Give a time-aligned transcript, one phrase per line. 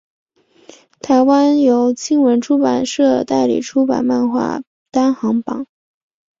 [0.99, 5.67] 台湾由青文出版社代理出版漫画单行本。